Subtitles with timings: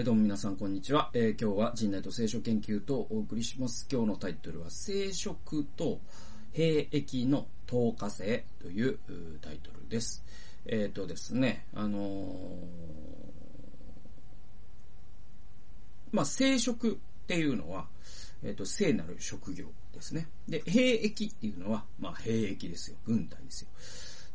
[0.00, 1.10] い、どうも皆さん、こんにちは。
[1.12, 3.86] えー、今日は人内と聖書研究とお送りします。
[3.90, 6.00] 今日のタイトルは、聖職と
[6.52, 8.98] 兵役の透過性という
[9.42, 10.24] タイトルです。
[10.66, 12.04] えっ、ー、とですね、あのー、
[16.12, 16.96] まあ、聖職っ
[17.26, 17.86] ていうのは、
[18.42, 20.28] えっ、と、聖なる職業ですね。
[20.48, 22.96] で、兵役っていうのは、まあ、兵役ですよ。
[23.06, 23.68] 軍隊ですよ。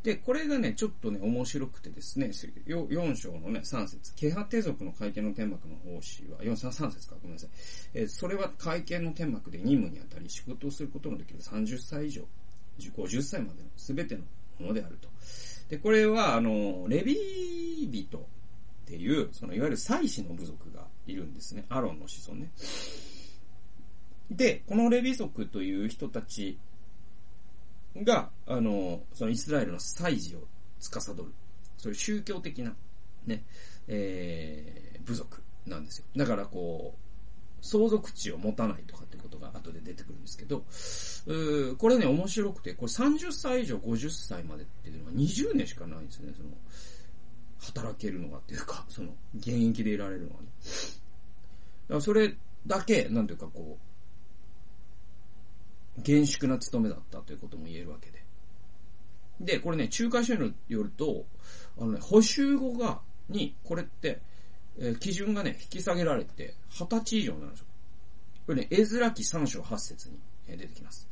[0.05, 7.49] で、これがね、ちょっとね、面白くてですね、4章のね、3節ケハテ族の会見の天幕の奉仕は、4、3節か、ごめんなさい。
[7.95, 12.21] えー、それは会見の天幕で任務にあたり仕事をすることのできる30歳以上、
[12.77, 14.21] 50歳までの全ての
[14.59, 15.09] ものであると。
[15.69, 18.21] で、これは、あの、レビー人っ
[18.85, 21.65] ていう、その、いわゆる祭司の部族がいるんですね。
[21.69, 22.51] アロンの子孫ね。
[24.29, 26.59] で、このレビ族という人たち
[28.03, 30.47] が、あの、そのイスラエルの祭事を
[30.79, 31.23] 司る、
[31.77, 32.75] そういう宗教的な、
[33.25, 33.43] ね、
[33.87, 36.05] えー、部族なんですよ。
[36.15, 37.05] だからこう、
[37.61, 46.49] 相続地を持たないとかってことが後で出てくるんですけど、うーこれね、面白くて、これ30歳以上50歳までっていうのは20年しかないんですね、その、
[47.59, 50.47] 働けるのがっていうか、その、現役でいられるのはね。
[51.87, 52.35] だからそれ
[52.67, 53.94] だけ、なんていうかこう、
[56.03, 58.23] 厳粛な務めだったということも言えるわけで。
[59.39, 61.25] で、これね、仲介書によると、
[61.77, 64.21] あのね、補修後が、に、これって、
[64.77, 67.65] えー、基準がね、引き下げられて、20歳以上になるんですよ。
[68.45, 71.09] これね、エズラ記3章8節に、出てきます。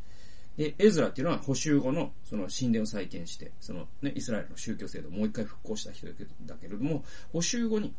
[0.57, 7.93] で、エズラっていうのは補修後の、その神殿を再建して、そのね、イスラエルの宗教制度をもう一回復興した人だけれども、補修後に、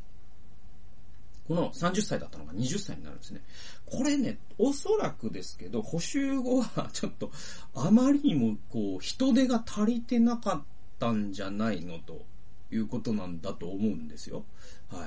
[1.46, 3.42] この30歳だったのが20歳になるんですね。
[3.86, 7.30] これね、おそらくですけど、補修後はちょっと
[7.74, 10.62] あまりにもこう人手が足りてなかっ
[10.98, 12.24] たんじゃないのと
[12.70, 14.44] いうことなんだと思うんですよ。
[14.90, 15.06] は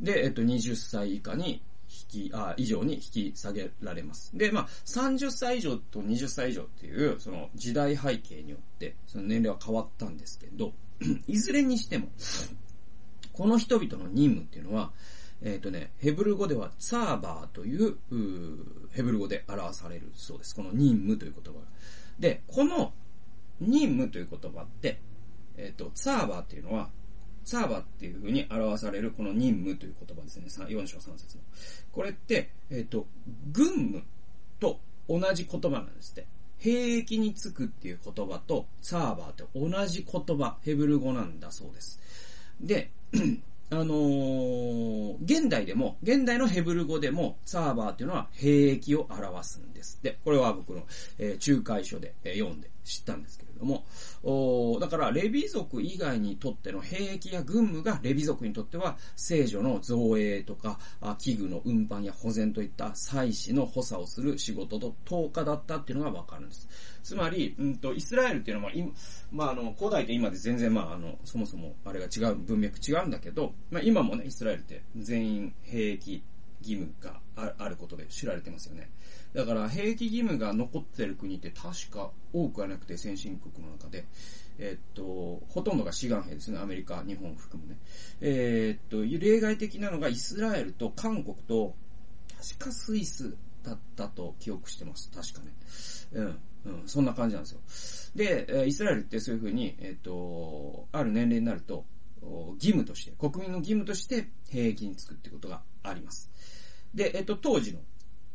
[0.00, 0.04] い。
[0.04, 1.62] で、えっと、20歳以下に
[2.12, 4.36] 引き、あ、以上に引き下げられます。
[4.36, 10.72] で、まあ、30歳以上と20歳以上っていう、その時代背景によって、その年齢は変わったんですけど、
[11.26, 12.08] いずれにしても、
[13.32, 14.92] この人々の任務っていうのは、
[15.44, 20.54] えっ、ー、とね、ヘブル語ではツァーバーという、うヘブル語で表されるそうです。
[20.54, 21.66] この任務という言葉が。
[22.18, 22.92] で、この
[23.60, 25.00] 任務という言葉って、
[25.56, 26.90] えっ、ー、と、ツァーバーっていうのは、
[27.44, 30.46] ツァーバーっていう風に表されるこの任務という言葉ですね。
[30.68, 31.42] 4章3節の。
[31.90, 33.06] これって、えっ、ー、と、
[33.52, 34.04] 軍務
[34.60, 34.78] と
[35.08, 36.26] 同じ言葉なんですって。
[36.58, 41.98] 兵役につくっていう言葉と、サーバーって同じ言葉、ヘブル語なんだそうです。
[42.60, 42.90] で、
[43.72, 49.98] あのー、現代でも、現代のヘブル語でも、サーバーっていうのは兵役を表すんです。
[50.02, 50.82] で、これは僕の、
[51.18, 53.84] えー、仲介書で、えー、読んで知ったんですけれども、
[54.22, 60.78] おだから、レビ族以外にとっての兵役や軍務が、レビ族にとっては、聖女の造営とか、
[61.18, 66.68] 器具の運搬や保全といった祭祀の補佐をする仕事と10日だったっていうのがわかるんです。
[67.02, 68.92] つまり、うんと、イスラエルっていうのは、今、
[69.30, 76.22] まあ、あの、古代と今で全然、まあ、あの、そもそも、あれが違う、文脈違うんだけど、まあ、今もね、イスラエルって全員兵役
[76.62, 77.20] 義務が
[77.58, 78.90] あることで知られてますよね。
[79.34, 84.06] だから、兵役義務が残ってる国って確か多くはなくて先進国の中で、
[84.58, 86.58] えっと、ほとんどが志願兵ですね。
[86.58, 87.78] アメリカ、日本を含むね。
[88.20, 91.74] え、っと、例外的なのがイスラエルと韓国と、
[92.38, 95.10] 確かスイスだったと記憶してます。
[95.10, 95.52] 確かね。
[96.12, 96.38] うん。
[96.64, 97.60] うん、そんな感じなんですよ。
[98.14, 101.84] で、イスラエルってそういうふうに、えっ、と、ある年齢になると、
[102.54, 106.30] 義務として、国民の義務として兵役につくってことがあります。
[106.94, 107.80] で、えっ、と、当時の、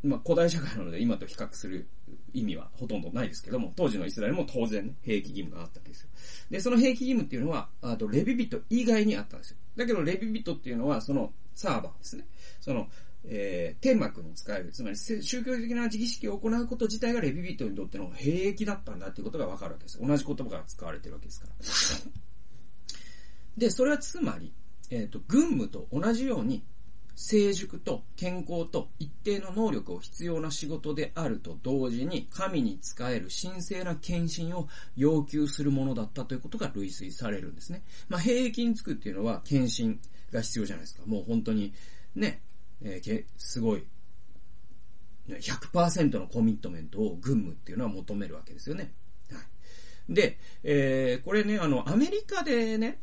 [0.02, 1.88] まあ、古代社会なので今と比較する
[2.32, 6.08] 意味はほとんどないですけども、当時のイスラエルも当然、兵役義務があったわけですよ。
[6.50, 9.56] で、その兵役義務っていうのは、あと、レビビト以外にあったんですよ。
[9.76, 12.26] だけど、レビビトっていうのは、その、サーバーですね。
[12.60, 12.88] その、
[13.24, 19.98] えー、天幕に使える、つまり宗教的な儀式を行うこと自体がレビビットにとっての兵役だったんだっていうことがわかるわけです。
[20.00, 22.27] 同じ言葉が使われてるわけですから。
[23.58, 24.52] で、それはつまり、
[24.90, 26.64] えっ、ー、と、軍務と同じように、
[27.20, 37.82] 成熟と健康と一定の能力を必要な仕事であると同時に神に仕える神聖な献身を要求するものだったということが類推されるんですね。
[38.08, 39.98] まあ、兵役につくっていうのは献身
[40.32, 41.02] が必要じゃないですか。
[41.06, 41.74] もう本当に
[42.14, 42.40] ね、
[42.82, 43.84] えー、すごい、
[45.28, 48.92] 100%のコミットメントを軍務っていうのは求めるわけですよね。
[49.32, 49.40] は
[50.08, 50.14] い。
[50.14, 53.00] で、えー、これね、あの、アメリカでね、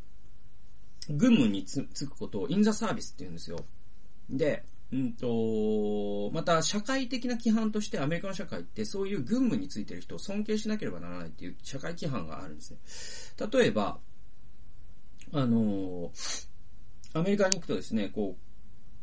[1.10, 3.60] 軍務につつくことをインザサービスって言うんですよ。
[4.30, 13.48] で、うんと、また社会的な規範としてアメリカの社会ってそういう軍務についてる人を尊敬しなければならないっていう社会規範があるんですね。
[13.52, 14.00] 例えば、
[15.32, 16.12] あの
[17.14, 18.46] アメリカに行くとですね、こう、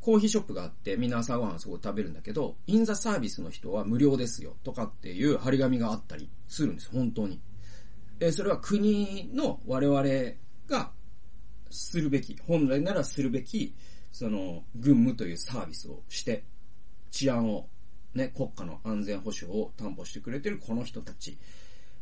[0.00, 7.40] コーヒーショップがあってみんな朝ごはんそこ食べるんだけど、インザサービスの人は無料ですよとかっていう張り紙があったりするんです、本当に。
[8.20, 10.02] えそれは国の我々
[10.69, 10.93] が
[11.72, 13.74] するべき、本来ならするべき、
[14.12, 16.44] その、軍務というサービスをして、
[17.10, 17.69] 治安を、
[18.14, 21.38] ね、国家の安全保障を担保してくれてるこの人たち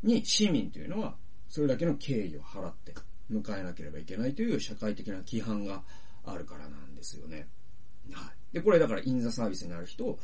[0.02, 1.16] に市民というのは、
[1.48, 2.94] それだけの敬意を払って
[3.30, 5.82] 迎えなければいけないという社会的な規範が
[6.24, 7.48] あるからなんですよね。
[8.12, 8.54] はい。
[8.54, 10.18] で、これだからインザサービスになる人を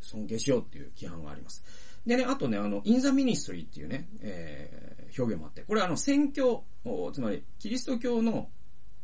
[0.00, 1.64] 尊敬しようっていう規範があります。
[2.06, 6.64] でね、あとね、あの、 in the ministry っていうね、えー、表現もあって、これあの、宣教、
[7.12, 8.48] つまり、キリスト教の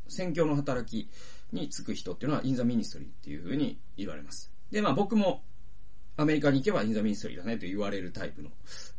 [0.09, 1.09] 宣教の働き
[1.53, 4.51] につく人っていうのは in the ministry っていう風に言われます。
[4.71, 5.43] で、まあ僕も
[6.17, 8.51] アメリカに行けば in the ministry だねと言われるタイプの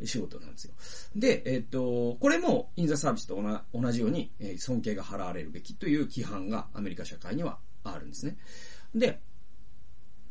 [0.05, 0.73] 仕事なんですよ。
[1.15, 3.41] で、えっ、と、これも in the service と
[3.73, 8.37] 同じように、え尊敬が払われるべきという規範がアメリカ社会にはあるんですね。
[8.95, 9.19] で、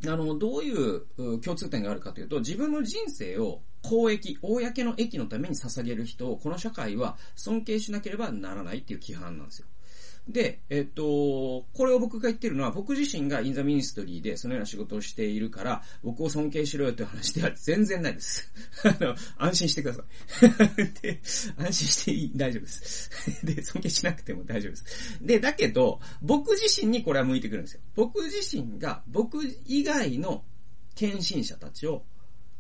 [0.06, 1.06] あの、どういう
[1.40, 9.66] 共通点があるかというと、自分の人生を公益、公の益のために捧げる人をこの社会は尊敬しなければならないっていう規範なんですよ。
[10.28, 18.52] で、えっと、これを僕が言ってるのは、僕自身が in the ministry でそのような仕事をしているから、僕を尊敬しろよという話では 全然ないです。
[18.84, 21.00] あの、安心してください。
[21.00, 21.20] で、
[21.56, 23.10] 安心していい、大丈夫です。
[23.46, 25.19] で、尊敬しなくても大丈夫です。
[25.22, 27.81] で、だけど、僕自身にこれは向いてくるんですよ。
[27.94, 30.44] 僕自身が、僕以外の
[30.94, 32.04] 献身者たちを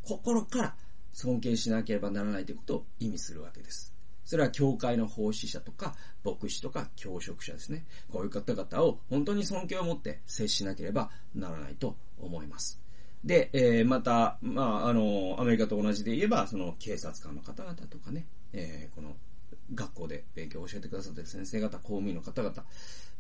[0.02, 0.76] 心から
[1.12, 3.97] 尊敬しなければならないということを意味するわけです。
[4.28, 7.86] それは教会の奉仕者とか、牧師とか教職者ですね。
[8.12, 12.78] こういう方々を本当に尊敬を持って接しなければならないと思います。
[13.24, 19.16] で、えー、また、まあ、あの、アメリカと同じで言えば、その警察官の方々とかね、えー、この
[19.74, 22.64] 学校で勉強を教えてくださってる先生方、公務員の方々、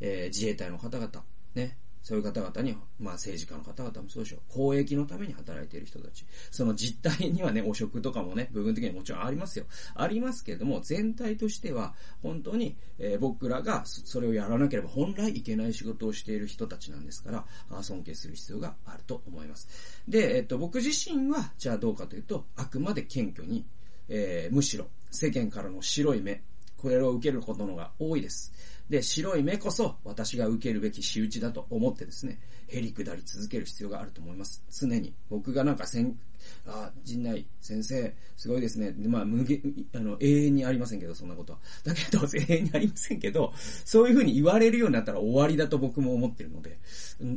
[0.00, 4.40] えー、自衛隊の方々、ね、そういう方々に、まあ政治家の方々もそうでしょう。
[4.48, 6.24] 公益のために働いている人たち。
[6.50, 9.66] その実態にはね、汚職とかもね、部分的にもちろんありますよ。
[9.94, 17.30] ありますけれども、全体としては、本当に、えー、僕らがそれをやらなければ本来いけない仕事をしている人たちなんですか
[17.70, 19.68] ら、尊敬する必要があると思います。
[20.08, 23.64] で、えっと、僕自身は、じゃあどうかというと、あくまで謙虚に、
[24.08, 26.42] えー、むしろ世間からの白い目、
[26.78, 28.52] これを受けることのが多いです。
[28.88, 34.64] で、白い目こそ私が受けるべき仕打ちだと思ってですね、へり下り続ける必要があると思います。
[34.70, 35.12] 常に。
[35.28, 36.18] 僕がなんかせん、
[36.66, 38.94] あ、陣内先生、すごいですね。
[39.06, 39.60] まあ、無限、
[39.94, 41.58] あの、永遠にありませんけど、そんなことは。
[41.84, 43.52] だけど、 永遠にありませんけど、
[43.84, 46.78] そういうふうに言われるようになったら終わりだと僕も思ってるので、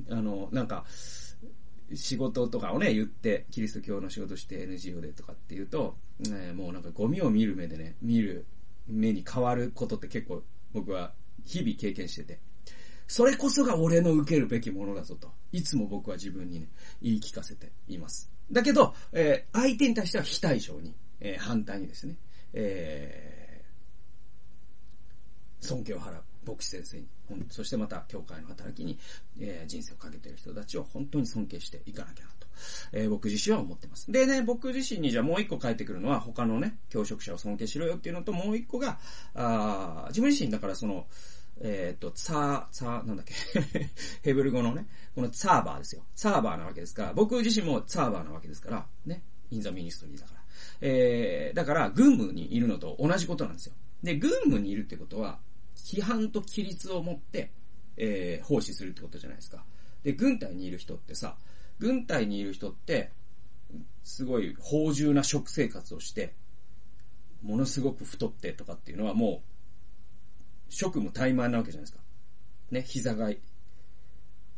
[0.09, 0.85] あの、なんか、
[1.93, 8.45] 仕事とかをね、言って、キリスト教の仕事して NGO でとかって言うと、ね、もうなんかゴミを見る目でね、見る
[8.87, 10.43] 目に変わることって結構
[10.73, 11.13] 僕は
[11.45, 12.39] 日々経験してて、
[13.07, 16.67] それこそが俺の受けるべきものだぞと、いつも僕は自分にね、
[17.01, 18.31] 言い聞かせています。
[18.51, 22.15] だけど、えー、相手に対しては非対称に、えー、反対にですね、
[22.53, 26.23] えー、尊敬を払う。
[26.43, 27.07] 牧師先生に、
[27.51, 28.97] そしてまた教会の働きに、
[29.39, 32.31] えー、人生をかけている人たちを本当に尊敬していかなきゃな、
[32.92, 34.12] えー、僕自身は思ってます。
[34.12, 39.00] でね、僕自身にじゃあもう一個返ってくるのは他のね、教職者を尊敬しろよっていうのともう一個が、
[39.33, 41.07] あ自分自身だからその、
[41.63, 43.33] えっ、ー、と、ツァー、ツァー、なんだっけ
[44.24, 46.03] ヘブル語のね、このツァーバーですよ。
[46.15, 50.41] ツァーバーなわけですから、僕自身もツァーバーなわけですから、ね、 in the ministry だから。
[50.81, 53.74] えー、だから、軍務にいるのと同じことなんですよ。
[54.01, 55.39] で、軍務にいるってことは、
[55.75, 57.51] 規範と規律を持って、
[57.98, 59.63] えー、奉仕するってことじゃないですか。
[60.03, 61.38] で、軍隊にいる人ってさ、
[61.81, 63.11] 軍隊にいる人って、
[64.03, 66.35] すごい芳醇な食生活をして、
[67.41, 69.41] ものすごく太ってとかっていうのはも
[70.69, 72.00] う、職務怠慢なわけじゃないですか。
[72.69, 73.31] ね、膝が、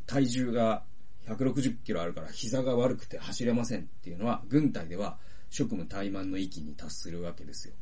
[0.06, 0.84] 体重が
[1.27, 5.18] 160キロあるから膝が悪くて走れませんっていうのは、軍隊では
[5.50, 7.74] 職務怠慢の域に達するわけですよ。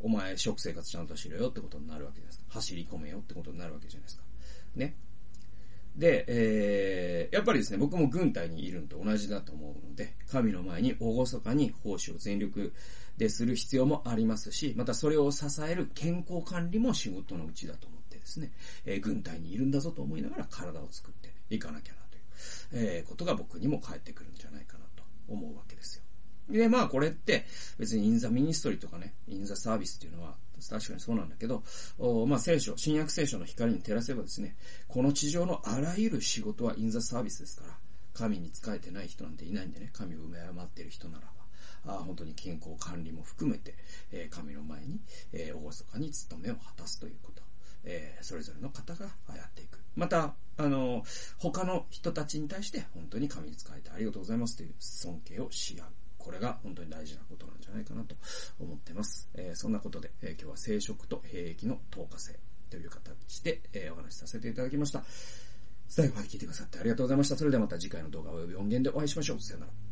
[0.00, 2.40] お前食生活ちゃんとしろよってことになるわけです。
[2.48, 4.22] 走り込めよってことになるわけじゃないですか。
[4.76, 4.94] ね。
[5.98, 12.72] で、えー、やっぱりですね、僕も軍隊にいるのと同じだと思うので、神の前に厳かに奉仕を全力
[13.16, 18.52] でする必要もありますし、またそれを支える健康管理も仕事のうちだと思ってですね、
[18.86, 22.22] えー、軍隊にいるんだぞと思いながら体を作っていかなきゃなという、
[22.74, 26.04] えー、ことが僕にも返ってくるんじゃないかなと思うわけですよ。
[26.48, 27.44] で、まあこれって
[27.76, 30.36] 別に in the ministry とかね、 in the service っていうのは
[30.68, 31.62] 確かにそうなんだけど、
[32.26, 34.56] まあ聖書、新約聖書の光に照らせばですね、
[34.88, 37.74] この地上のあらゆる仕事は in the service ですから、
[38.14, 41.26] 神に仕えてない人なんていないんでね、神を見誤っている人なら
[41.84, 43.74] ば、あ本当に健康管理も含めて、
[44.12, 45.00] えー、神の前に、
[45.32, 47.48] えー、厳かに務めを果たすということ。
[47.84, 49.78] えー、それぞれの方がやっていく。
[49.96, 51.04] また、あの、
[51.38, 55.86] 他の人たちに対して本当に神に仕えてありがとうございますという尊敬をし合う。
[56.18, 58.16] これが本当に大事なことなんじゃないかなと
[58.60, 59.30] 思ってます。
[59.34, 62.38] えー、そんなことで、えー、今日は生殖と兵役の透過性
[62.70, 65.04] という形で、えー、お話しさせていただきました。
[65.88, 67.36] 最後まで聞いてくださってありがとうございました。
[67.36, 69.40] それではまた次回の動画及び音源でお会いしましょう。
[69.40, 69.87] さよなら。